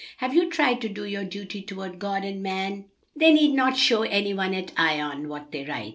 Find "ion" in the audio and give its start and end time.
4.75-5.29